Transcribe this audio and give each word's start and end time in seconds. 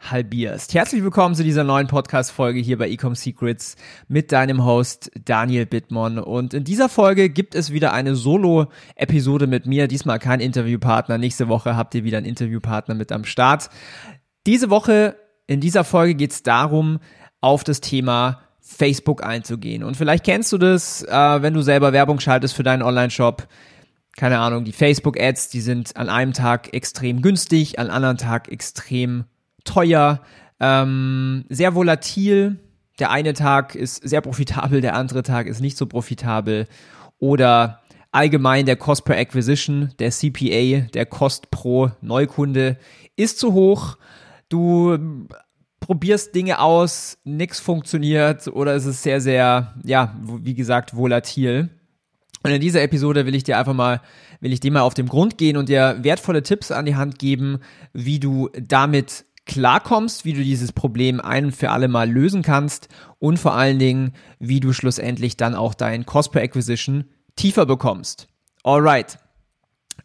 halbierst. 0.00 0.74
Herzlich 0.74 1.02
willkommen 1.02 1.34
zu 1.34 1.44
dieser 1.44 1.62
neuen 1.62 1.86
Podcast-Folge 1.86 2.58
hier 2.58 2.78
bei 2.78 2.88
Ecom 2.88 3.14
Secrets 3.14 3.76
mit 4.08 4.32
deinem 4.32 4.64
Host 4.64 5.10
Daniel 5.24 5.66
Bittmann. 5.66 6.18
Und 6.18 6.54
in 6.54 6.64
dieser 6.64 6.88
Folge 6.88 7.28
gibt 7.28 7.54
es 7.54 7.72
wieder 7.72 7.92
eine 7.92 8.16
Solo-Episode 8.16 9.46
mit 9.46 9.66
mir. 9.66 9.88
Diesmal 9.88 10.18
kein 10.18 10.40
Interviewpartner. 10.40 11.18
Nächste 11.18 11.48
Woche 11.48 11.76
habt 11.76 11.94
ihr 11.94 12.04
wieder 12.04 12.18
einen 12.18 12.26
Interviewpartner 12.26 12.94
mit 12.94 13.12
am 13.12 13.24
Start. 13.24 13.68
Diese 14.46 14.70
Woche, 14.70 15.16
in 15.46 15.60
dieser 15.60 15.84
Folge 15.84 16.14
geht 16.14 16.32
es 16.32 16.42
darum, 16.42 16.98
auf 17.40 17.62
das 17.62 17.80
Thema 17.80 18.40
Facebook 18.60 19.22
einzugehen. 19.22 19.84
Und 19.84 19.96
vielleicht 19.96 20.24
kennst 20.24 20.50
du 20.52 20.58
das, 20.58 21.02
äh, 21.02 21.42
wenn 21.42 21.54
du 21.54 21.62
selber 21.62 21.92
Werbung 21.92 22.20
schaltest 22.20 22.54
für 22.54 22.62
deinen 22.62 22.82
Online-Shop 22.82 23.46
keine 24.16 24.40
Ahnung, 24.40 24.64
die 24.64 24.72
Facebook-Ads, 24.72 25.50
die 25.50 25.60
sind 25.60 25.96
an 25.96 26.08
einem 26.08 26.32
Tag 26.32 26.74
extrem 26.74 27.22
günstig, 27.22 27.78
an 27.78 27.88
anderen 27.90 28.18
Tag 28.18 28.48
extrem 28.48 29.24
teuer, 29.70 30.20
ähm, 30.58 31.44
sehr 31.48 31.74
volatil. 31.74 32.58
Der 32.98 33.10
eine 33.10 33.32
Tag 33.32 33.74
ist 33.74 33.96
sehr 33.96 34.20
profitabel, 34.20 34.80
der 34.80 34.94
andere 34.94 35.22
Tag 35.22 35.46
ist 35.46 35.60
nicht 35.60 35.76
so 35.76 35.86
profitabel. 35.86 36.66
Oder 37.18 37.80
allgemein 38.12 38.66
der 38.66 38.76
Cost 38.76 39.04
per 39.04 39.16
Acquisition, 39.16 39.92
der 39.98 40.10
CPA, 40.10 40.88
der 40.92 41.06
Cost 41.06 41.50
pro 41.50 41.90
Neukunde 42.00 42.76
ist 43.16 43.38
zu 43.38 43.52
hoch. 43.52 43.96
Du 44.48 44.98
probierst 45.78 46.34
Dinge 46.34 46.58
aus, 46.60 47.18
nichts 47.24 47.60
funktioniert 47.60 48.48
oder 48.48 48.74
es 48.74 48.84
ist 48.84 49.02
sehr, 49.02 49.20
sehr, 49.20 49.74
ja, 49.84 50.14
wie 50.22 50.54
gesagt, 50.54 50.96
volatil. 50.96 51.70
Und 52.42 52.50
in 52.50 52.60
dieser 52.60 52.82
Episode 52.82 53.26
will 53.26 53.34
ich 53.34 53.44
dir 53.44 53.58
einfach 53.58 53.74
mal, 53.74 54.00
will 54.40 54.52
ich 54.52 54.60
dir 54.60 54.72
mal 54.72 54.80
auf 54.80 54.94
den 54.94 55.08
Grund 55.08 55.36
gehen 55.36 55.56
und 55.56 55.68
dir 55.68 55.98
wertvolle 56.00 56.42
Tipps 56.42 56.70
an 56.70 56.86
die 56.86 56.96
Hand 56.96 57.18
geben, 57.18 57.58
wie 57.92 58.18
du 58.18 58.48
damit 58.58 59.26
klarkommst, 59.46 60.24
wie 60.24 60.32
du 60.32 60.42
dieses 60.42 60.72
Problem 60.72 61.20
ein 61.20 61.46
und 61.46 61.56
für 61.56 61.70
alle 61.70 61.88
Mal 61.88 62.10
lösen 62.10 62.42
kannst 62.42 62.88
und 63.18 63.38
vor 63.38 63.54
allen 63.54 63.78
Dingen, 63.78 64.12
wie 64.38 64.60
du 64.60 64.72
schlussendlich 64.72 65.36
dann 65.36 65.54
auch 65.54 65.74
dein 65.74 66.06
Cost 66.06 66.32
per 66.32 66.42
Acquisition 66.42 67.04
tiefer 67.36 67.66
bekommst. 67.66 68.28
Alright. 68.62 69.18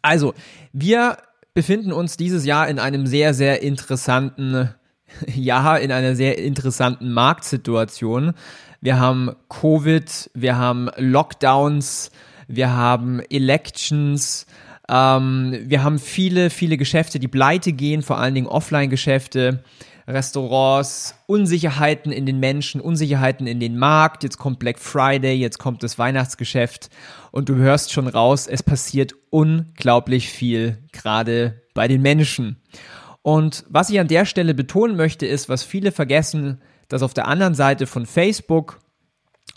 Also, 0.02 0.34
wir 0.72 1.18
befinden 1.54 1.92
uns 1.92 2.16
dieses 2.16 2.44
Jahr 2.44 2.68
in 2.68 2.78
einem 2.78 3.06
sehr, 3.06 3.34
sehr 3.34 3.62
interessanten 3.62 4.74
Jahr, 5.34 5.80
in 5.80 5.92
einer 5.92 6.16
sehr 6.16 6.38
interessanten 6.38 7.12
Marktsituation. 7.12 8.34
Wir 8.80 8.98
haben 8.98 9.34
Covid, 9.48 10.30
wir 10.34 10.56
haben 10.56 10.90
Lockdowns, 10.96 12.10
wir 12.48 12.72
haben 12.72 13.20
Elections, 13.30 14.46
ähm, 14.88 15.58
wir 15.64 15.82
haben 15.82 15.98
viele, 15.98 16.50
viele 16.50 16.76
Geschäfte, 16.76 17.18
die 17.18 17.28
pleite 17.28 17.72
gehen, 17.72 18.02
vor 18.02 18.18
allen 18.18 18.34
Dingen 18.34 18.46
Offline-Geschäfte, 18.46 19.64
Restaurants, 20.08 21.16
Unsicherheiten 21.26 22.12
in 22.12 22.26
den 22.26 22.38
Menschen, 22.38 22.80
Unsicherheiten 22.80 23.46
in 23.46 23.58
den 23.58 23.76
Markt. 23.76 24.22
Jetzt 24.22 24.38
kommt 24.38 24.60
Black 24.60 24.78
Friday, 24.78 25.34
jetzt 25.34 25.58
kommt 25.58 25.82
das 25.82 25.98
Weihnachtsgeschäft 25.98 26.90
und 27.32 27.48
du 27.48 27.56
hörst 27.56 27.92
schon 27.92 28.06
raus, 28.06 28.46
es 28.46 28.62
passiert 28.62 29.14
unglaublich 29.30 30.28
viel, 30.28 30.78
gerade 30.92 31.60
bei 31.74 31.88
den 31.88 32.02
Menschen. 32.02 32.56
Und 33.22 33.64
was 33.68 33.90
ich 33.90 33.98
an 33.98 34.06
der 34.06 34.24
Stelle 34.24 34.54
betonen 34.54 34.96
möchte, 34.96 35.26
ist, 35.26 35.48
was 35.48 35.64
viele 35.64 35.90
vergessen, 35.90 36.60
dass 36.86 37.02
auf 37.02 37.12
der 37.12 37.26
anderen 37.26 37.54
Seite 37.54 37.88
von 37.88 38.06
Facebook 38.06 38.78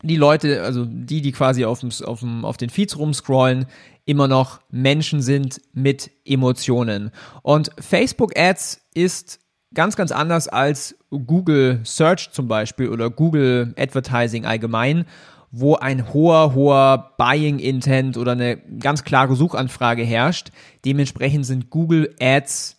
die 0.01 0.15
Leute, 0.15 0.63
also 0.63 0.85
die, 0.85 1.21
die 1.21 1.31
quasi 1.31 1.65
auf, 1.65 1.81
dem, 1.81 1.89
auf, 2.05 2.19
dem, 2.21 2.45
auf 2.45 2.57
den 2.57 2.69
Feeds 2.69 2.97
rumscrollen, 2.97 3.65
immer 4.05 4.27
noch 4.27 4.61
Menschen 4.71 5.21
sind 5.21 5.61
mit 5.73 6.09
Emotionen. 6.25 7.11
Und 7.43 7.71
Facebook 7.79 8.37
Ads 8.37 8.81
ist 8.93 9.39
ganz, 9.73 9.95
ganz 9.95 10.11
anders 10.11 10.47
als 10.47 10.95
Google 11.09 11.81
Search 11.83 12.31
zum 12.31 12.47
Beispiel 12.47 12.89
oder 12.89 13.09
Google 13.09 13.73
Advertising 13.77 14.45
allgemein, 14.45 15.05
wo 15.51 15.75
ein 15.75 16.13
hoher, 16.13 16.53
hoher 16.53 17.15
Buying 17.17 17.59
Intent 17.59 18.17
oder 18.17 18.33
eine 18.33 18.57
ganz 18.57 19.03
klare 19.03 19.35
Suchanfrage 19.35 20.03
herrscht. 20.03 20.49
Dementsprechend 20.85 21.45
sind 21.45 21.69
Google 21.69 22.15
Ads 22.19 22.77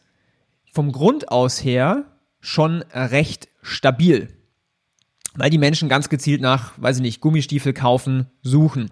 vom 0.72 0.92
Grund 0.92 1.30
aus 1.30 1.62
her 1.62 2.04
schon 2.40 2.82
recht 2.92 3.48
stabil 3.62 4.39
weil 5.40 5.50
die 5.50 5.58
Menschen 5.58 5.88
ganz 5.88 6.08
gezielt 6.08 6.40
nach, 6.40 6.72
weiß 6.76 6.96
ich 6.96 7.02
nicht, 7.02 7.20
Gummistiefel 7.20 7.72
kaufen, 7.72 8.26
suchen. 8.42 8.90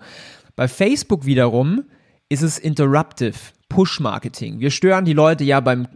Bei 0.57 0.67
Facebook 0.67 1.25
wiederum 1.25 1.85
ist 2.29 2.43
es 2.43 2.59
interruptive 2.59 3.39
Push-Marketing. 3.69 4.61
Wir 4.61 4.71
stören 4.71 5.05
die 5.05 5.13
Leute 5.13 5.45
ja 5.45 5.61
beim, 5.61 5.87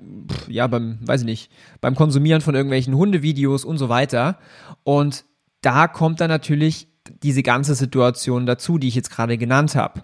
ja, 0.46 0.66
beim, 0.66 0.98
weiß 1.02 1.22
ich 1.22 1.26
nicht, 1.26 1.50
beim 1.80 1.94
Konsumieren 1.94 2.42
von 2.42 2.54
irgendwelchen 2.54 2.94
Hundevideos 2.94 3.64
und 3.64 3.78
so 3.78 3.88
weiter. 3.88 4.38
Und 4.84 5.24
da 5.62 5.88
kommt 5.88 6.20
dann 6.20 6.28
natürlich 6.28 6.88
diese 7.22 7.42
ganze 7.42 7.74
Situation 7.74 8.46
dazu, 8.46 8.78
die 8.78 8.88
ich 8.88 8.94
jetzt 8.94 9.10
gerade 9.10 9.38
genannt 9.38 9.74
habe. 9.74 10.02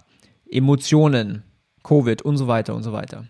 Emotionen, 0.49 1.43
Covid 1.83 2.21
und 2.23 2.37
so 2.37 2.47
weiter 2.47 2.75
und 2.75 2.83
so 2.83 2.91
weiter. 2.91 3.25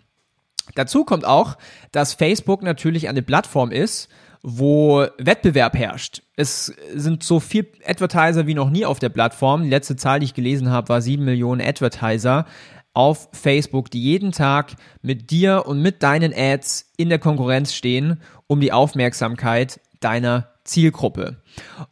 Dazu 0.76 1.04
kommt 1.04 1.26
auch, 1.26 1.58
dass 1.92 2.14
Facebook 2.14 2.64
natürlich 2.64 3.10
eine 3.10 3.22
Plattform 3.22 3.72
ist, 3.72 4.10
wo 4.42 5.06
Wettbewerb 5.18 5.78
herrscht. 5.78 6.22
Es 6.36 6.74
sind 6.96 7.24
so 7.24 7.40
viel 7.40 7.68
Advertiser 7.86 8.48
wie 8.48 8.54
noch 8.54 8.70
nie 8.70 8.86
auf 8.86 9.00
der 9.00 9.10
Plattform. 9.10 9.64
Die 9.64 9.70
letzte 9.70 9.96
Zahl, 9.96 10.20
die 10.20 10.26
ich 10.26 10.34
gelesen 10.34 10.70
habe, 10.70 10.90
war 10.90 11.02
sieben 11.02 11.26
Millionen 11.26 11.62
Advertiser 11.62 12.46
auf 12.94 13.30
Facebook, 13.34 13.92
die 13.92 14.02
jeden 14.02 14.32
Tag 14.32 14.76
mit 15.02 15.32
dir 15.32 15.66
und 15.66 15.82
mit 15.82 16.04
deinen 16.04 16.34
Ads 16.36 16.92
in 16.98 17.10
der 17.10 17.20
Konkurrenz 17.20 17.74
stehen, 17.74 18.22
um 18.48 18.60
die 18.62 18.72
Aufmerksamkeit 18.72 19.80
deiner 20.00 20.50
Zielgruppe. 20.64 21.38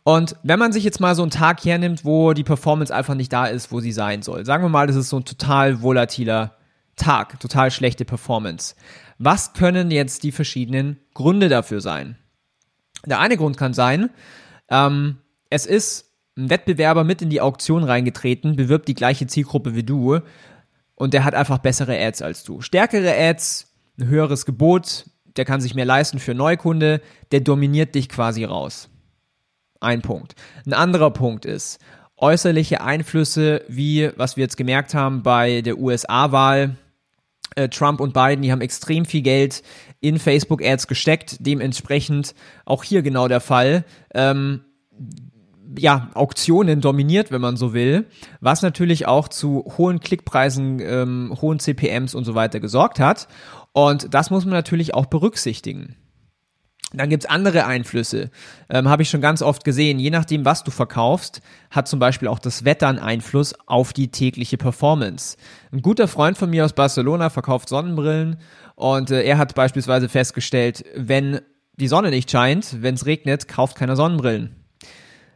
Und 0.04 0.36
wenn 0.44 0.60
man 0.60 0.72
sich 0.72 0.84
jetzt 0.84 1.00
mal 1.00 1.16
so 1.16 1.22
einen 1.22 1.32
Tag 1.32 1.64
hernimmt, 1.66 2.06
wo 2.06 2.34
die 2.34 2.44
Performance 2.44 2.94
einfach 2.94 3.16
nicht 3.16 3.34
da 3.34 3.46
ist, 3.46 3.72
wo 3.72 3.80
sie 3.80 3.92
sein 3.92 4.22
soll, 4.22 4.46
sagen 4.46 4.64
wir 4.64 4.70
mal, 4.70 4.88
das 4.88 4.96
ist 4.96 5.10
so 5.10 5.18
ein 5.18 5.26
total 5.26 5.82
volatiler 5.82 6.56
Tag, 6.96 7.40
total 7.40 7.72
schlechte 7.72 8.06
Performance. 8.06 8.76
Was 9.18 9.54
können 9.54 9.92
jetzt 9.92 10.24
die 10.24 10.32
verschiedenen 10.32 11.00
Gründe 11.14 11.50
dafür 11.50 11.82
sein? 11.82 12.18
Der 13.06 13.20
eine 13.20 13.38
Grund 13.38 13.58
kann 13.58 13.74
sein, 13.74 14.10
ähm, 14.70 15.18
es 15.50 15.66
ist 15.66 16.12
ein 16.38 16.50
Wettbewerber 16.50 17.04
mit 17.04 17.22
in 17.22 17.30
die 17.30 17.42
Auktion 17.42 17.84
reingetreten, 17.84 18.56
bewirbt 18.56 18.88
die 18.88 18.94
gleiche 18.94 19.28
Zielgruppe 19.28 19.76
wie 19.76 19.84
du 19.84 20.20
und 20.96 21.14
der 21.14 21.24
hat 21.24 21.36
einfach 21.36 21.60
bessere 21.60 21.98
Ads 21.98 22.22
als 22.22 22.44
du. 22.44 22.62
Stärkere 22.62 23.16
Ads, 23.18 23.74
ein 24.00 24.08
höheres 24.08 24.46
Gebot, 24.46 25.06
der 25.38 25.46
kann 25.46 25.62
sich 25.62 25.76
mehr 25.76 25.86
leisten 25.86 26.20
für 26.20 26.34
Neukunde, 26.34 27.02
der 27.32 27.42
dominiert 27.42 27.96
dich 27.96 28.10
quasi 28.10 28.44
raus. 28.44 28.90
Ein 29.80 30.02
Punkt. 30.02 30.36
Ein 30.66 30.74
anderer 30.74 31.12
Punkt 31.12 31.46
ist 31.46 31.80
äußerliche 32.18 32.82
Einflüsse, 32.82 33.64
wie 33.68 34.10
was 34.16 34.38
wir 34.38 34.44
jetzt 34.44 34.58
gemerkt 34.58 34.96
haben 34.96 35.22
bei 35.22 35.62
der 35.62 35.78
USA-Wahl. 35.78 36.76
Äh, 37.56 37.70
Trump 37.70 38.00
und 38.00 38.14
Biden, 38.14 38.42
die 38.42 38.52
haben 38.52 38.62
extrem 38.62 39.06
viel 39.06 39.22
Geld 39.22 39.64
in 40.00 40.20
Facebook-Ads 40.20 40.88
gesteckt. 40.88 41.38
Dementsprechend 41.40 42.36
auch 42.66 42.84
hier 42.84 43.02
genau 43.02 43.28
der 43.28 43.42
Fall. 43.42 43.86
Ähm, 44.14 44.62
ja, 45.78 46.10
Auktionen 46.14 46.82
dominiert, 46.82 47.32
wenn 47.32 47.42
man 47.42 47.58
so 47.58 47.74
will, 47.74 48.06
was 48.40 48.62
natürlich 48.62 49.06
auch 49.08 49.28
zu 49.28 49.66
hohen 49.78 50.00
Klickpreisen, 50.00 50.80
ähm, 50.80 51.38
hohen 51.42 51.60
CPMs 51.60 52.16
und 52.16 52.24
so 52.24 52.36
weiter 52.36 52.60
gesorgt 52.60 53.00
hat. 53.00 53.28
Und 53.74 54.14
das 54.14 54.30
muss 54.30 54.46
man 54.46 54.54
natürlich 54.54 54.94
auch 54.94 55.06
berücksichtigen. 55.06 55.96
Dann 56.94 57.10
gibt's 57.10 57.26
andere 57.26 57.66
Einflüsse, 57.66 58.30
ähm, 58.70 58.88
habe 58.88 59.02
ich 59.02 59.10
schon 59.10 59.20
ganz 59.20 59.42
oft 59.42 59.66
gesehen. 59.66 60.00
Je 60.00 60.10
nachdem, 60.10 60.46
was 60.46 60.64
du 60.64 60.72
verkaufst, 60.72 61.42
hat 61.70 61.90
zum 61.90 62.00
Beispiel 62.00 62.30
auch 62.30 62.40
das 62.40 62.64
Wetter 62.64 62.88
einen 62.88 63.00
Einfluss 63.00 63.54
auf 63.66 63.92
die 63.92 64.10
tägliche 64.10 64.58
Performance. 64.58 65.36
Ein 65.74 65.82
guter 65.82 66.08
Freund 66.08 66.38
von 66.38 66.50
mir 66.50 66.64
aus 66.64 66.72
Barcelona 66.72 67.30
verkauft 67.30 67.68
Sonnenbrillen 67.68 68.38
und 68.76 69.12
äh, 69.12 69.24
er 69.24 69.38
hat 69.38 69.54
beispielsweise 69.54 70.08
festgestellt, 70.08 70.86
wenn 70.96 71.42
die 71.74 71.90
Sonne 71.90 72.10
nicht 72.10 72.32
scheint, 72.32 72.82
wenn 72.82 72.96
es 72.96 73.06
regnet, 73.06 73.50
kauft 73.50 73.76
keiner 73.76 73.98
Sonnenbrillen. 73.98 74.56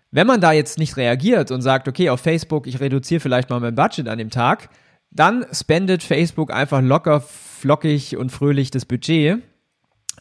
Wenn 0.09 0.27
man 0.27 0.39
da 0.39 0.53
jetzt 0.53 0.77
nicht 0.77 0.95
reagiert 0.95 1.51
und 1.51 1.61
sagt, 1.61 1.87
okay, 1.87 2.09
auf 2.09 2.21
Facebook, 2.21 2.65
ich 2.65 2.79
reduziere 2.79 3.19
vielleicht 3.19 3.49
mal 3.49 3.59
mein 3.59 3.75
Budget 3.75 4.07
an 4.07 4.17
dem 4.17 4.29
Tag, 4.29 4.69
dann 5.09 5.45
spendet 5.51 6.01
Facebook 6.01 6.53
einfach 6.53 6.81
locker, 6.81 7.19
flockig 7.19 8.15
und 8.15 8.31
fröhlich 8.31 8.71
das 8.71 8.85
Budget 8.85 9.41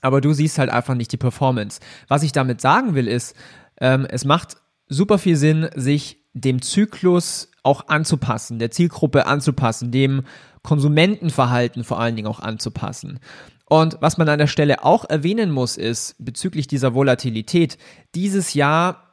aber 0.00 0.20
du 0.20 0.32
siehst 0.32 0.58
halt 0.58 0.70
einfach 0.70 0.94
nicht 0.94 1.12
die 1.12 1.17
Performance. 1.17 1.81
Was 2.08 2.23
ich 2.23 2.32
damit 2.32 2.61
sagen 2.61 2.94
will, 2.94 3.08
ist, 3.08 3.37
ähm, 3.81 4.06
es 4.08 4.25
macht 4.25 4.56
super 4.88 5.19
viel 5.19 5.37
Sinn, 5.37 5.69
sich 5.75 6.19
dem 6.32 6.62
Zyklus 6.62 7.50
auch 7.62 7.88
anzupassen, 7.88 8.58
der 8.58 8.70
Zielgruppe 8.70 9.26
anzupassen, 9.26 9.91
dem 9.91 10.23
Konsumentenverhalten 10.62 11.85
vor 11.85 12.00
allen 12.00 12.17
Dingen 12.17 12.29
auch 12.29 12.41
anzupassen. 12.41 13.20
Und 13.67 13.99
was 14.00 14.19
man 14.19 14.29
an 14.29 14.38
der 14.38 14.47
Stelle 14.47 14.85
auch 14.85 15.08
erwähnen 15.08 15.50
muss, 15.50 15.76
ist 15.76 16.17
bezüglich 16.19 16.67
dieser 16.67 16.94
Volatilität, 16.94 17.79
dieses 18.14 18.55
Jahr 18.55 19.11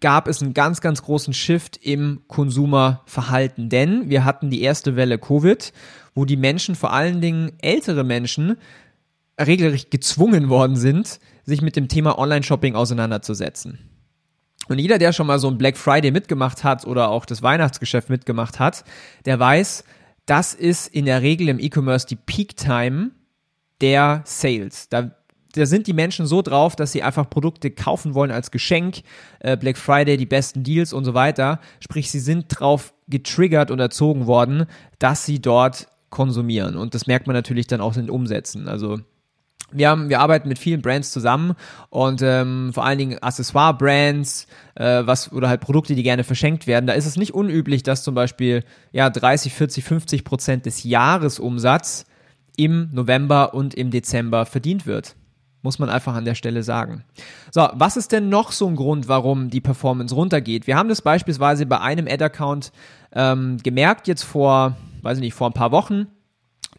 gab 0.00 0.28
es 0.28 0.42
einen 0.42 0.54
ganz, 0.54 0.80
ganz 0.80 1.02
großen 1.02 1.32
Shift 1.32 1.78
im 1.78 2.20
Konsumerverhalten, 2.28 3.70
denn 3.70 4.10
wir 4.10 4.24
hatten 4.24 4.50
die 4.50 4.62
erste 4.62 4.96
Welle 4.96 5.18
Covid, 5.18 5.72
wo 6.14 6.24
die 6.24 6.36
Menschen, 6.36 6.74
vor 6.74 6.92
allen 6.92 7.20
Dingen 7.20 7.52
ältere 7.62 8.04
Menschen, 8.04 8.58
regelrecht 9.38 9.90
gezwungen 9.90 10.48
worden 10.48 10.76
sind, 10.76 11.20
sich 11.44 11.62
mit 11.62 11.76
dem 11.76 11.88
Thema 11.88 12.18
Online-Shopping 12.18 12.74
auseinanderzusetzen. 12.74 13.78
Und 14.68 14.78
jeder, 14.78 14.98
der 14.98 15.12
schon 15.12 15.26
mal 15.26 15.38
so 15.38 15.48
ein 15.48 15.58
Black 15.58 15.76
Friday 15.76 16.10
mitgemacht 16.10 16.62
hat 16.62 16.86
oder 16.86 17.08
auch 17.08 17.24
das 17.24 17.42
Weihnachtsgeschäft 17.42 18.10
mitgemacht 18.10 18.58
hat, 18.58 18.84
der 19.24 19.38
weiß, 19.38 19.84
das 20.26 20.52
ist 20.52 20.88
in 20.88 21.06
der 21.06 21.22
Regel 21.22 21.48
im 21.48 21.58
E-Commerce 21.58 22.06
die 22.06 22.16
Peak 22.16 22.56
Time 22.56 23.12
der 23.80 24.22
Sales. 24.26 24.90
Da, 24.90 25.12
da 25.54 25.64
sind 25.64 25.86
die 25.86 25.94
Menschen 25.94 26.26
so 26.26 26.42
drauf, 26.42 26.76
dass 26.76 26.92
sie 26.92 27.02
einfach 27.02 27.30
Produkte 27.30 27.70
kaufen 27.70 28.14
wollen 28.14 28.30
als 28.30 28.50
Geschenk, 28.50 29.02
äh, 29.40 29.56
Black 29.56 29.78
Friday, 29.78 30.18
die 30.18 30.26
besten 30.26 30.64
Deals 30.64 30.92
und 30.92 31.06
so 31.06 31.14
weiter. 31.14 31.60
Sprich, 31.80 32.10
sie 32.10 32.20
sind 32.20 32.46
drauf 32.48 32.92
getriggert 33.08 33.70
und 33.70 33.80
erzogen 33.80 34.26
worden, 34.26 34.66
dass 34.98 35.24
sie 35.24 35.40
dort 35.40 35.88
konsumieren. 36.10 36.76
Und 36.76 36.94
das 36.94 37.06
merkt 37.06 37.26
man 37.26 37.34
natürlich 37.34 37.66
dann 37.66 37.80
auch 37.80 37.96
in 37.96 38.02
den 38.02 38.10
Umsätzen. 38.10 38.68
Also 38.68 39.00
wir, 39.70 39.88
haben, 39.88 40.08
wir 40.08 40.20
arbeiten 40.20 40.48
mit 40.48 40.58
vielen 40.58 40.82
Brands 40.82 41.12
zusammen 41.12 41.54
und 41.90 42.22
ähm, 42.22 42.72
vor 42.72 42.84
allen 42.84 42.98
Dingen 42.98 43.18
Accessoire-Brands, 43.22 44.46
äh, 44.74 45.02
was 45.04 45.32
oder 45.32 45.48
halt 45.48 45.60
Produkte, 45.60 45.94
die 45.94 46.02
gerne 46.02 46.24
verschenkt 46.24 46.66
werden. 46.66 46.86
Da 46.86 46.94
ist 46.94 47.06
es 47.06 47.16
nicht 47.16 47.34
unüblich, 47.34 47.82
dass 47.82 48.02
zum 48.02 48.14
Beispiel 48.14 48.64
ja 48.92 49.10
30, 49.10 49.52
40, 49.52 49.84
50 49.84 50.24
Prozent 50.24 50.66
des 50.66 50.84
Jahresumsatz 50.84 52.06
im 52.56 52.88
November 52.92 53.54
und 53.54 53.74
im 53.74 53.90
Dezember 53.90 54.46
verdient 54.46 54.86
wird. 54.86 55.14
Muss 55.62 55.78
man 55.78 55.90
einfach 55.90 56.14
an 56.14 56.24
der 56.24 56.34
Stelle 56.34 56.62
sagen. 56.62 57.04
So, 57.50 57.68
was 57.72 57.96
ist 57.96 58.12
denn 58.12 58.28
noch 58.28 58.52
so 58.52 58.68
ein 58.68 58.76
Grund, 58.76 59.08
warum 59.08 59.50
die 59.50 59.60
Performance 59.60 60.14
runtergeht? 60.14 60.66
Wir 60.66 60.76
haben 60.76 60.88
das 60.88 61.02
beispielsweise 61.02 61.66
bei 61.66 61.80
einem 61.80 62.06
Ad-Account 62.06 62.72
ähm, 63.12 63.58
gemerkt, 63.62 64.06
jetzt 64.06 64.22
vor, 64.22 64.76
weiß 65.02 65.18
ich 65.18 65.22
nicht, 65.22 65.34
vor 65.34 65.48
ein 65.48 65.54
paar 65.54 65.72
Wochen 65.72 66.06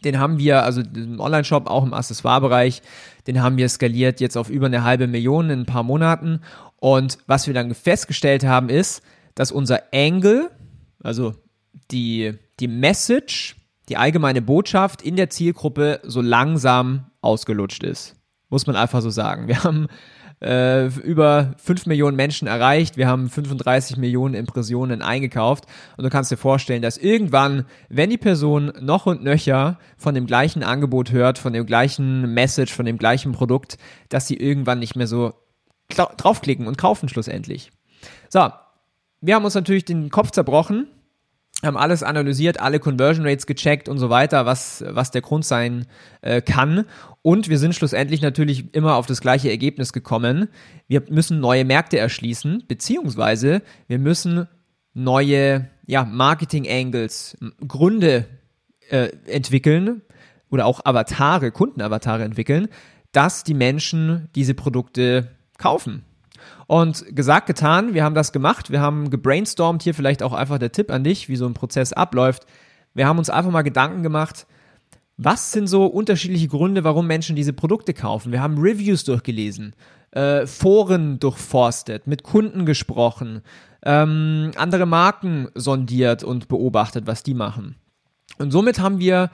den 0.04 0.19
haben 0.19 0.40
wir, 0.40 0.63
also 0.63 0.81
im 0.81 1.19
Online-Shop, 1.19 1.68
auch 1.68 1.84
im 1.84 1.94
Accessoire-Bereich, 1.94 2.81
den 3.28 3.42
haben 3.42 3.57
wir 3.57 3.69
skaliert 3.69 4.22
jetzt 4.22 4.38
auf 4.38 4.50
über 4.50 4.68
eine 4.68 4.84
halbe 4.84 5.07
Million 5.07 5.50
in 5.50 5.62
ein 5.62 5.66
paar 5.66 5.84
Monaten. 5.84 6.42
Und 6.78 7.18
was 7.28 7.48
wir 7.48 7.54
dann 7.54 7.74
festgestellt 7.74 8.46
haben, 8.46 8.69
ist, 8.69 9.01
dass 9.36 9.51
unser 9.51 9.84
Angle, 9.94 10.50
also 11.04 11.36
die, 11.92 12.34
die 12.60 12.68
Message, 12.68 13.56
die 13.90 13.98
allgemeine 13.98 14.42
Botschaft 14.42 15.01
in 15.01 15.16
der 15.16 15.30
Zielgruppe 15.30 16.00
so 16.04 16.22
langsam 16.22 17.12
ausgelutscht 17.22 17.84
ist. 17.84 18.16
Muss 18.50 18.68
man 18.68 18.75
einfach 18.75 19.01
so 19.01 19.10
sagen. 19.10 19.48
Wir 19.48 19.63
haben 19.63 19.88
äh, 20.41 20.88
über 20.88 21.53
5 21.57 21.86
Millionen 21.86 22.15
Menschen 22.15 22.47
erreicht. 22.47 22.97
Wir 22.97 23.07
haben 23.07 23.30
35 23.30 23.97
Millionen 23.97 24.36
Impressionen 24.36 25.01
eingekauft. 25.01 25.65
Und 25.97 26.03
du 26.03 26.09
kannst 26.09 26.31
dir 26.31 26.38
vorstellen, 26.38 26.81
dass 26.81 26.97
irgendwann, 26.97 27.65
wenn 27.89 28.09
die 28.09 28.18
Person 28.18 28.71
noch 28.80 29.06
und 29.06 29.24
nöcher 29.24 29.77
von 29.97 30.15
dem 30.15 30.25
gleichen 30.25 30.63
Angebot 30.63 31.12
hört, 31.12 31.38
von 31.38 31.53
dem 31.53 31.65
gleichen 31.65 32.33
Message, 32.33 32.74
von 32.74 32.86
dem 32.86 32.97
gleichen 32.97 33.31
Produkt, 33.31 33.77
dass 34.09 34.27
sie 34.27 34.38
irgendwann 34.38 34.80
nicht 34.80 34.95
mehr 34.95 35.07
so 35.07 35.33
draufklicken 35.89 36.68
und 36.68 36.77
kaufen 36.77 37.09
schlussendlich. 37.09 37.71
So, 38.30 38.50
wir 39.21 39.36
haben 39.36 39.45
uns 39.45 39.56
natürlich 39.56 39.86
den 39.86 40.09
Kopf 40.09 40.31
zerbrochen, 40.31 40.88
haben 41.63 41.77
alles 41.77 42.03
analysiert, 42.03 42.59
alle 42.59 42.79
Conversion 42.79 43.25
Rates 43.25 43.45
gecheckt 43.45 43.89
und 43.89 43.97
so 43.97 44.09
weiter, 44.09 44.45
was, 44.45 44.83
was 44.88 45.11
der 45.11 45.21
Grund 45.21 45.45
sein 45.45 45.85
äh, 46.21 46.41
kann. 46.41 46.85
Und 47.21 47.50
wir 47.50 47.57
sind 47.57 47.75
schlussendlich 47.75 48.21
natürlich 48.21 48.73
immer 48.73 48.95
auf 48.95 49.06
das 49.06 49.19
gleiche 49.19 49.50
Ergebnis 49.50 49.91
gekommen. 49.91 50.47
Wir 50.88 51.03
müssen 51.09 51.39
neue 51.39 51.65
Märkte 51.65 51.97
erschließen, 51.97 52.63
beziehungsweise 52.67 53.61
wir 53.88 54.00
müssen 54.00 54.47
neue 54.94 55.69
ja, 55.85 56.06
Marketing-Angles, 56.06 57.38
Gründe 57.67 58.25
äh, 58.89 59.09
entwickeln 59.27 60.01
oder 60.50 60.65
auch 60.65 60.85
Avatare, 60.85 61.51
Kundenavatare 61.51 62.23
entwickeln, 62.23 62.69
dass 63.12 63.44
die 63.44 63.53
Menschen 63.53 64.29
diese 64.35 64.53
Produkte 64.53 65.29
kaufen. 65.57 66.05
Und 66.68 67.15
gesagt, 67.15 67.47
getan, 67.47 67.94
wir 67.94 68.03
haben 68.03 68.15
das 68.15 68.31
gemacht, 68.31 68.71
wir 68.71 68.81
haben 68.81 69.09
gebrainstormt, 69.09 69.83
hier 69.83 69.94
vielleicht 69.94 70.24
auch 70.24 70.33
einfach 70.33 70.59
der 70.59 70.71
Tipp 70.71 70.91
an 70.91 71.03
dich, 71.03 71.30
wie 71.30 71.36
so 71.36 71.45
ein 71.45 71.53
Prozess 71.53 71.94
abläuft. 71.94 72.45
Wir 72.94 73.07
haben 73.07 73.18
uns 73.18 73.30
einfach 73.30 73.51
mal 73.51 73.62
Gedanken 73.62 74.03
gemacht, 74.03 74.45
was 75.21 75.51
sind 75.51 75.68
so 75.68 75.86
unterschiedliche 75.86 76.47
Gründe, 76.47 76.86
warum 76.86 77.06
Menschen 77.06 77.36
diese 77.36 77.51
Produkte 77.51 77.94
kaufen? 77.94 78.31
Wir 78.31 78.41
haben 78.41 78.57
Reviews 78.57 79.03
durchgelesen, 79.03 79.75
äh, 80.12 80.47
Foren 80.47 81.19
durchforstet, 81.19 82.07
mit 82.07 82.24
Kunden 82.24 82.65
gesprochen, 82.65 83.41
ähm, 83.83 84.51
andere 84.56 84.86
Marken 84.86 85.50
sondiert 85.56 86.24
und 86.24 86.47
beobachtet, 86.47 87.06
was 87.06 87.24
die 87.24 87.33
machen. 87.33 87.75
Und 88.38 88.51
somit 88.51 88.80
haben 88.80 89.00
wir, 89.00 89.30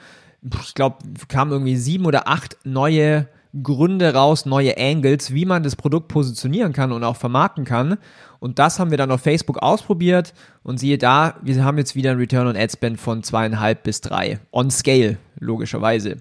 ich 0.63 0.73
glaube, 0.73 0.97
kamen 1.27 1.51
irgendwie 1.51 1.77
sieben 1.77 2.05
oder 2.05 2.27
acht 2.27 2.57
neue 2.63 3.27
Gründe 3.63 4.13
raus, 4.13 4.45
neue 4.45 4.77
Angles, 4.77 5.33
wie 5.33 5.45
man 5.45 5.63
das 5.63 5.75
Produkt 5.75 6.07
positionieren 6.07 6.73
kann 6.73 6.91
und 6.91 7.03
auch 7.03 7.15
vermarkten 7.15 7.65
kann. 7.65 7.97
Und 8.39 8.59
das 8.59 8.79
haben 8.79 8.91
wir 8.91 8.97
dann 8.97 9.11
auf 9.11 9.21
Facebook 9.21 9.59
ausprobiert 9.59 10.33
und 10.63 10.79
siehe 10.79 10.97
da, 10.97 11.35
wir 11.41 11.63
haben 11.63 11.77
jetzt 11.77 11.95
wieder 11.95 12.11
ein 12.11 12.17
Return 12.17 12.47
on 12.47 12.57
Ad 12.57 12.71
Spend 12.71 12.99
von 12.99 13.23
zweieinhalb 13.23 13.83
bis 13.83 14.01
drei. 14.01 14.39
On 14.51 14.69
Scale, 14.69 15.17
logischerweise. 15.39 16.17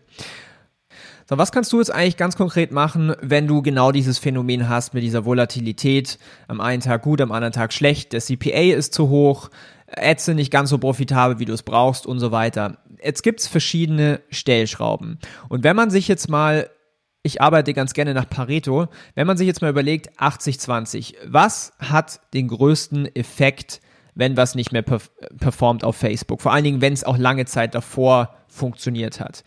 So, 1.28 1.38
was 1.38 1.52
kannst 1.52 1.72
du 1.72 1.78
jetzt 1.78 1.92
eigentlich 1.92 2.19
ganz 2.19 2.36
konkret 2.36 2.70
machen, 2.70 3.14
wenn 3.22 3.46
du 3.46 3.62
genau 3.62 3.92
dieses 3.92 4.19
Phänomen 4.19 4.69
hast 4.69 4.92
mit 4.92 5.02
dieser 5.02 5.25
Volatilität? 5.25 6.19
Am 6.48 6.60
einen 6.60 6.82
Tag 6.82 7.02
gut, 7.02 7.20
am 7.22 7.32
anderen 7.32 7.52
Tag 7.52 7.72
schlecht, 7.72 8.12
der 8.12 8.20
CPA 8.20 8.75
ist 8.75 8.92
zu 8.92 9.08
hoch, 9.08 9.48
Ads 9.96 10.26
sind 10.26 10.36
nicht 10.36 10.50
ganz 10.50 10.70
so 10.70 10.78
profitabel, 10.78 11.38
wie 11.38 11.44
du 11.44 11.52
es 11.52 11.62
brauchst 11.62 12.06
und 12.06 12.19
so 12.19 12.31
weiter. 12.31 12.78
Jetzt 13.02 13.22
gibt's 13.22 13.46
verschiedene 13.46 14.20
Stellschrauben. 14.31 15.19
Und 15.48 15.64
wenn 15.64 15.76
man 15.76 15.90
sich 15.90 16.08
jetzt 16.08 16.28
mal 16.28 16.69
ich 17.24 17.40
arbeite 17.40 17.72
ganz 17.72 17.94
gerne 17.94 18.12
nach 18.12 18.28
Pareto. 18.28 18.86
Wenn 19.14 19.26
man 19.26 19.38
sich 19.38 19.46
jetzt 19.46 19.62
mal 19.62 19.70
überlegt, 19.70 20.20
80-20, 20.20 21.14
was 21.26 21.72
hat 21.78 22.20
den 22.34 22.48
größten 22.48 23.16
Effekt, 23.16 23.81
wenn 24.14 24.36
was 24.36 24.54
nicht 24.54 24.72
mehr 24.72 24.82
performt 24.82 25.84
auf 25.84 25.96
Facebook? 25.96 26.43
Vor 26.43 26.52
allen 26.52 26.64
Dingen, 26.64 26.82
wenn 26.82 26.93
es 26.93 27.02
auch 27.02 27.16
lange 27.16 27.46
Zeit 27.46 27.74
davor 27.74 28.36
funktioniert 28.46 29.20
hat. 29.20 29.43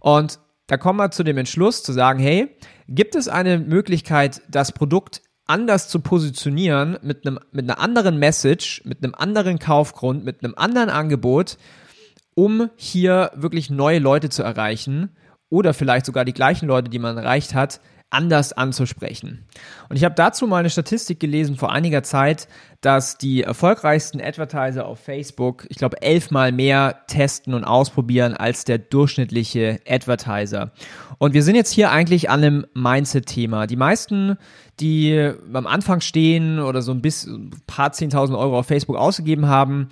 Und 0.00 0.40
da 0.66 0.76
kommen 0.76 0.98
wir 0.98 1.12
zu 1.12 1.22
dem 1.22 1.38
Entschluss 1.38 1.84
zu 1.84 1.92
sagen, 1.92 2.18
hey, 2.18 2.48
gibt 2.88 3.14
es 3.14 3.28
eine 3.28 3.58
Möglichkeit, 3.58 4.42
das 4.48 4.72
Produkt 4.72 5.22
anders 5.46 5.88
zu 5.88 6.00
positionieren 6.00 6.98
mit 7.02 7.24
einem, 7.26 7.38
mit 7.52 7.64
einer 7.64 7.78
anderen 7.78 8.18
Message, 8.18 8.82
mit 8.84 9.04
einem 9.04 9.14
anderen 9.14 9.60
Kaufgrund, 9.60 10.24
mit 10.24 10.42
einem 10.42 10.54
anderen 10.56 10.90
Angebot, 10.90 11.58
um 12.34 12.70
hier 12.74 13.30
wirklich 13.36 13.70
neue 13.70 14.00
Leute 14.00 14.30
zu 14.30 14.42
erreichen 14.42 15.10
oder 15.50 15.74
vielleicht 15.74 16.06
sogar 16.06 16.24
die 16.24 16.32
gleichen 16.32 16.66
Leute, 16.66 16.88
die 16.88 16.98
man 16.98 17.18
erreicht 17.18 17.54
hat, 17.54 17.80
anders 18.10 18.52
anzusprechen. 18.52 19.46
Und 19.88 19.96
ich 19.96 20.04
habe 20.04 20.16
dazu 20.16 20.46
mal 20.46 20.58
eine 20.58 20.70
Statistik 20.70 21.20
gelesen 21.20 21.56
vor 21.56 21.70
einiger 21.70 22.02
Zeit, 22.02 22.48
dass 22.80 23.18
die 23.18 23.42
erfolgreichsten 23.42 24.20
Advertiser 24.20 24.86
auf 24.86 24.98
Facebook, 24.98 25.64
ich 25.68 25.76
glaube, 25.76 26.02
elfmal 26.02 26.50
mehr 26.50 27.02
testen 27.06 27.54
und 27.54 27.64
ausprobieren 27.64 28.34
als 28.34 28.64
der 28.64 28.78
durchschnittliche 28.78 29.80
Advertiser. 29.88 30.72
Und 31.18 31.34
wir 31.34 31.44
sind 31.44 31.54
jetzt 31.54 31.72
hier 31.72 31.92
eigentlich 31.92 32.30
an 32.30 32.42
einem 32.42 32.66
Mindset-Thema. 32.74 33.68
Die 33.68 33.76
meisten, 33.76 34.36
die 34.80 35.32
am 35.52 35.66
Anfang 35.68 36.00
stehen 36.00 36.58
oder 36.58 36.82
so 36.82 36.90
ein 36.90 37.02
bisschen 37.02 37.50
ein 37.50 37.62
paar 37.68 37.92
zehntausend 37.92 38.36
Euro 38.36 38.58
auf 38.58 38.66
Facebook 38.66 38.96
ausgegeben 38.96 39.46
haben, 39.46 39.88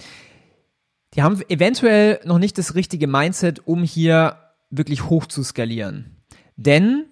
die 1.15 1.23
haben 1.23 1.41
eventuell 1.49 2.21
noch 2.25 2.39
nicht 2.39 2.59
das 2.59 2.75
richtige 2.75 3.07
Mindset, 3.07 3.67
um 3.67 3.83
hier 3.83 4.37
wirklich 4.71 5.09
hoch 5.09 5.27
zu 5.27 5.43
skalieren. 5.43 6.23
Denn 6.57 7.07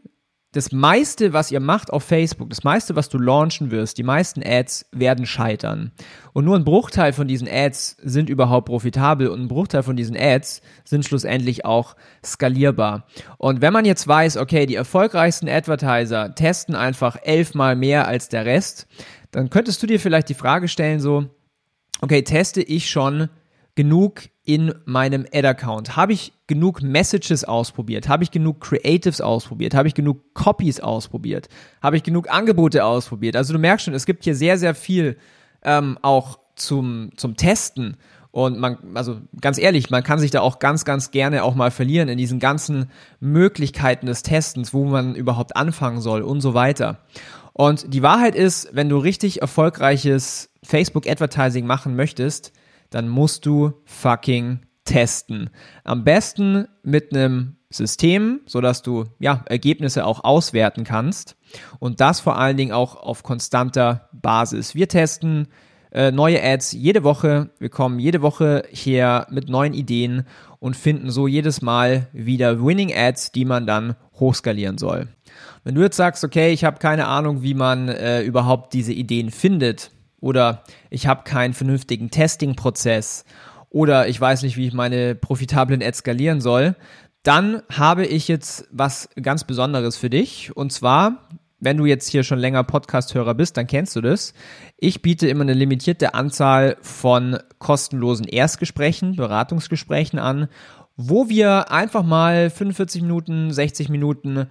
das 0.57 0.73
meiste, 0.73 1.35
was 1.35 1.51
ihr 1.51 1.61
macht 1.61 1.93
auf 1.93 2.03
Facebook, 2.03 2.49
das 2.49 2.65
meiste, 2.65 2.97
was 2.97 3.11
du 3.11 3.19
launchen 3.19 3.71
wirst, 3.71 3.99
die 3.99 4.03
meisten 4.03 4.43
Ads 4.43 4.87
werden 4.91 5.27
scheitern. 5.27 5.93
Und 6.33 6.47
nur 6.47 6.57
ein 6.57 6.65
Bruchteil 6.65 7.13
von 7.13 7.29
diesen 7.29 7.47
Ads 7.47 7.99
sind 8.03 8.31
überhaupt 8.31 8.67
profitabel 8.67 9.29
und 9.29 9.43
ein 9.43 9.49
Bruchteil 9.49 9.83
von 9.83 9.97
diesen 9.97 10.17
Ads 10.17 10.63
sind 10.85 11.05
schlussendlich 11.05 11.67
auch 11.67 11.95
skalierbar. 12.25 13.07
Und 13.37 13.61
wenn 13.61 13.75
man 13.75 13.85
jetzt 13.85 14.09
weiß, 14.09 14.39
okay, 14.39 14.65
die 14.65 14.77
erfolgreichsten 14.77 15.47
Advertiser 15.47 16.35
testen 16.35 16.75
einfach 16.75 17.19
elfmal 17.23 17.77
mehr 17.77 18.09
als 18.09 18.31
der 18.31 18.47
Rest, 18.47 18.87
dann 19.33 19.51
könntest 19.51 19.83
du 19.83 19.87
dir 19.87 20.01
vielleicht 20.01 20.31
die 20.31 20.35
Frage 20.35 20.69
stellen, 20.69 21.01
so, 21.01 21.27
okay, 22.01 22.23
teste 22.23 22.63
ich 22.63 22.89
schon 22.89 23.29
genug 23.76 24.23
in 24.45 24.75
meinem 24.85 25.26
Ad-Account? 25.33 25.97
Habe 25.97 26.12
ich 26.12 26.33
genug 26.49 26.83
Messages 26.83 27.45
ausprobiert? 27.45 28.09
Habe 28.09 28.25
ich 28.25 28.33
genug 28.33 28.61
Creatives 28.61 29.21
ausprobiert? 29.21 29.75
Habe 29.75 29.87
ich 29.87 29.95
genug 29.95 30.35
Copies 30.35 30.80
ausprobiert? 30.80 31.49
Habe 31.80 31.97
ich 31.97 32.02
genug 32.02 32.28
Angebote 32.30 32.85
ausprobiert? 32.85 33.37
Also 33.37 33.52
du 33.52 33.61
merkst 33.61 33.85
schon, 33.85 33.95
es 33.95 34.06
gibt 34.06 34.25
hier 34.25 34.35
sehr, 34.35 34.59
sehr 34.59 34.75
viel 34.75 35.16
ähm, 35.62 35.99
auch 36.02 36.40
zum, 36.56 37.11
zum 37.16 37.37
Testen. 37.37 37.97
Und 38.30 38.59
man, 38.59 38.78
also 38.95 39.18
ganz 39.40 39.59
ehrlich, 39.59 39.90
man 39.90 40.02
kann 40.02 40.18
sich 40.18 40.30
da 40.30 40.40
auch 40.40 40.59
ganz, 40.59 40.85
ganz 40.85 41.11
gerne 41.11 41.42
auch 41.42 41.54
mal 41.54 41.71
verlieren 41.71 42.09
in 42.09 42.18
diesen 42.18 42.38
ganzen 42.38 42.90
Möglichkeiten 43.21 44.06
des 44.06 44.23
Testens, 44.23 44.75
wo 44.75 44.85
man 44.85 45.14
überhaupt 45.14 45.56
anfangen 45.56 46.00
soll 46.00 46.23
und 46.23 46.40
so 46.40 46.54
weiter. 46.54 46.99
Und 47.52 47.95
die 47.95 48.02
Wahrheit 48.02 48.35
ist, 48.35 48.68
wenn 48.73 48.90
du 48.90 48.99
richtig 48.99 49.40
erfolgreiches 49.40 50.50
Facebook 50.62 51.09
Advertising 51.09 51.66
machen 51.66 51.97
möchtest, 51.97 52.52
dann 52.90 53.09
musst 53.09 53.47
du 53.47 53.73
fucking 53.85 54.61
testen. 54.85 55.50
Am 55.85 56.05
besten 56.05 56.69
mit 56.83 57.12
einem 57.12 57.57
System, 57.71 58.40
so 58.47 58.61
dass 58.61 58.83
du 58.83 59.05
ja 59.19 59.45
Ergebnisse 59.47 60.07
auch 60.07 60.25
auswerten 60.25 60.85
kannst 60.85 61.37
und 61.78 62.00
das 62.00 62.21
vor 62.21 62.38
allen 62.38 62.57
Dingen 62.57 62.73
auch 62.73 62.97
auf 62.97 63.23
konstanter 63.23 64.09
Basis. 64.12 64.75
Wir 64.75 64.88
testen 64.88 65.49
äh, 65.90 66.12
neue 66.12 66.43
Ads 66.43 66.73
jede 66.73 67.05
Woche. 67.05 67.50
Wir 67.59 67.69
kommen 67.69 67.99
jede 67.99 68.23
Woche 68.23 68.64
hier 68.71 69.26
mit 69.31 69.49
neuen 69.49 69.75
Ideen 69.75 70.26
und 70.59 70.76
finden 70.76 71.11
so 71.11 71.26
jedes 71.26 71.62
Mal 71.62 72.07
wieder 72.12 72.64
Winning 72.64 72.93
Ads, 72.95 73.33
die 73.33 73.45
man 73.45 73.66
dann 73.66 73.97
hochskalieren 74.19 74.78
soll. 74.78 75.09
Wenn 75.64 75.75
du 75.75 75.83
jetzt 75.83 75.97
sagst, 75.97 76.25
okay, 76.25 76.52
ich 76.52 76.64
habe 76.64 76.78
keine 76.78 77.09
Ahnung, 77.09 77.43
wie 77.43 77.55
man 77.55 77.88
äh, 77.88 78.23
überhaupt 78.23 78.73
diese 78.73 78.93
Ideen 78.93 79.31
findet 79.31 79.90
oder 80.26 80.64
ich 80.90 81.06
habe 81.06 81.23
keinen 81.23 81.54
vernünftigen 81.54 82.11
Testing-Prozess 82.11 83.25
oder 83.71 84.09
ich 84.09 84.21
weiß 84.21 84.42
nicht, 84.42 84.56
wie 84.56 84.66
ich 84.66 84.75
meine 84.75 85.14
profitablen 85.14 85.83
Ads 85.83 85.99
skalieren 85.99 86.40
soll, 86.40 86.75
dann 87.23 87.62
habe 87.73 88.04
ich 88.04 88.26
jetzt 88.26 88.66
was 88.73 89.09
ganz 89.23 89.45
Besonderes 89.45 89.97
für 89.97 90.11
dich. 90.11 90.56
Und 90.56 90.73
zwar, 90.73 91.28
wenn 91.61 91.76
du 91.76 91.87
jetzt 91.87 92.09
hier 92.09 92.25
schon 92.25 92.40
länger 92.40 92.64
Podcast-Hörer 92.64 93.35
bist, 93.35 93.56
dann 93.56 93.68
kennst 93.68 93.95
du 93.95 94.00
das. 94.00 94.35
Ich 94.78 95.00
biete 95.00 95.28
immer 95.28 95.42
eine 95.42 95.54
limitierte 95.54 96.14
Anzahl 96.14 96.76
von 96.80 97.38
kostenlosen 97.59 98.26
Erstgesprächen, 98.26 99.14
Beratungsgesprächen 99.14 100.18
an, 100.18 100.49
wo 100.97 101.28
wir 101.28 101.71
einfach 101.71 102.02
mal 102.02 102.50
45 102.50 103.02
Minuten, 103.02 103.52
60 103.52 103.90
Minuten 103.90 104.47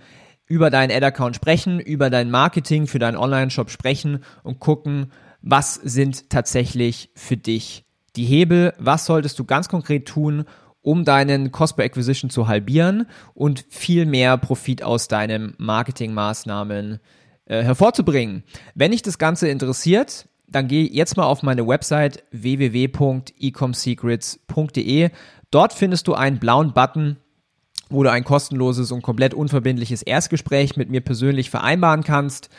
über 0.47 0.69
deinen 0.69 0.91
Ad-Account 0.91 1.35
sprechen, 1.35 1.79
über 1.79 2.09
dein 2.09 2.29
Marketing 2.29 2.87
für 2.87 2.99
deinen 2.99 3.17
Online-Shop 3.17 3.69
sprechen 3.69 4.23
und 4.43 4.59
gucken, 4.59 5.11
was 5.45 5.75
sind 5.75 6.29
tatsächlich 6.31 7.11
für 7.15 7.37
dich 7.37 7.85
die 8.15 8.25
Hebel, 8.25 8.73
was 8.79 9.05
solltest 9.05 9.37
du 9.39 9.45
ganz 9.45 9.69
konkret 9.69 10.07
tun, 10.07 10.45
um 10.81 11.05
deinen 11.05 11.51
Cost 11.51 11.75
per 11.75 11.85
Acquisition 11.85 12.31
zu 12.31 12.47
halbieren 12.47 13.05
und 13.33 13.63
viel 13.69 14.07
mehr 14.07 14.37
Profit 14.37 14.83
aus 14.83 15.07
deinen 15.07 15.53
Marketingmaßnahmen 15.57 16.99
äh, 17.45 17.63
hervorzubringen. 17.63 18.43
Wenn 18.73 18.91
dich 18.91 19.03
das 19.03 19.19
Ganze 19.19 19.47
interessiert, 19.47 20.27
dann 20.47 20.67
geh 20.67 20.83
jetzt 20.83 21.17
mal 21.17 21.25
auf 21.25 21.43
meine 21.43 21.67
Website 21.67 22.23
www.ecomsecrets.de. 22.31 25.09
Dort 25.51 25.73
findest 25.73 26.07
du 26.07 26.15
einen 26.15 26.39
blauen 26.39 26.73
Button, 26.73 27.17
wo 27.89 28.01
du 28.03 28.11
ein 28.11 28.23
kostenloses 28.23 28.91
und 28.91 29.03
komplett 29.03 29.35
unverbindliches 29.35 30.01
Erstgespräch 30.01 30.75
mit 30.75 30.89
mir 30.89 31.01
persönlich 31.01 31.51
vereinbaren 31.51 32.03
kannst 32.03 32.49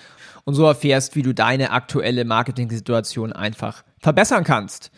und 0.47 0.55
so 0.55 0.65
erfährst, 0.65 1.15
wie 1.17 1.23
du 1.23 1.35
deine 1.35 1.73
aktuelle 1.73 2.25
Marketing-Situation 2.25 3.33
einfach 3.35 3.85
verbessern 3.99 4.45
kannst. 4.45 4.91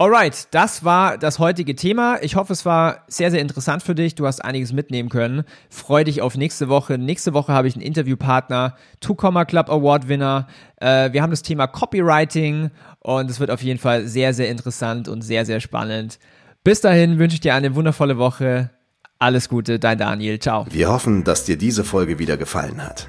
Alright, 0.00 0.46
das 0.52 0.84
war 0.84 1.18
das 1.18 1.40
heutige 1.40 1.74
Thema. 1.74 2.18
Ich 2.22 2.36
hoffe, 2.36 2.52
es 2.52 2.64
war 2.64 3.04
sehr, 3.08 3.32
sehr 3.32 3.40
interessant 3.40 3.82
für 3.82 3.96
dich. 3.96 4.14
Du 4.14 4.26
hast 4.26 4.44
einiges 4.44 4.72
mitnehmen 4.72 5.08
können. 5.08 5.42
Freu 5.70 6.04
dich 6.04 6.22
auf 6.22 6.36
nächste 6.36 6.68
Woche. 6.68 6.98
Nächste 6.98 7.34
Woche 7.34 7.52
habe 7.52 7.66
ich 7.66 7.74
einen 7.74 7.84
Interviewpartner, 7.84 8.76
Two 9.00 9.16
Comma 9.16 9.44
Club 9.44 9.68
Award 9.68 10.06
Winner. 10.06 10.46
Äh, 10.76 11.12
wir 11.12 11.20
haben 11.20 11.30
das 11.30 11.42
Thema 11.42 11.66
Copywriting 11.66 12.70
und 13.00 13.28
es 13.28 13.40
wird 13.40 13.50
auf 13.50 13.62
jeden 13.62 13.80
Fall 13.80 14.06
sehr, 14.06 14.34
sehr 14.34 14.48
interessant 14.50 15.08
und 15.08 15.22
sehr, 15.22 15.44
sehr 15.44 15.58
spannend. 15.58 16.20
Bis 16.62 16.80
dahin 16.80 17.18
wünsche 17.18 17.34
ich 17.34 17.40
dir 17.40 17.56
eine 17.56 17.74
wundervolle 17.74 18.18
Woche. 18.18 18.70
Alles 19.18 19.48
Gute, 19.48 19.80
dein 19.80 19.98
Daniel. 19.98 20.38
Ciao. 20.38 20.64
Wir 20.70 20.90
hoffen, 20.90 21.24
dass 21.24 21.44
dir 21.44 21.58
diese 21.58 21.82
Folge 21.82 22.20
wieder 22.20 22.36
gefallen 22.36 22.84
hat. 22.84 23.08